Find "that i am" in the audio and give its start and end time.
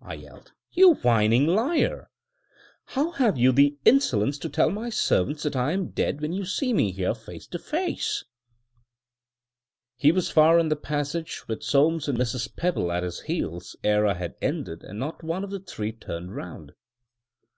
5.42-5.90